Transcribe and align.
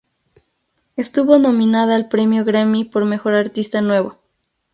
Estuvo 0.95 1.37
nominada 1.37 1.95
al 1.95 2.09
Premio 2.09 2.43
Grammy 2.43 2.85
por 2.85 3.05
mejor 3.05 3.35
artista 3.35 3.81
nuevo. 3.81 4.17